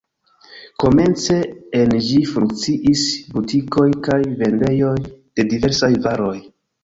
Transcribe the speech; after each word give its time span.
Komence 0.83 1.35
en 1.79 1.91
ĝi 2.05 2.17
funkciis 2.29 3.03
butikoj 3.35 3.85
kaj 4.09 4.17
vendejoj 4.41 4.95
de 5.05 5.45
diversaj 5.55 5.91
varoj. 6.07 6.35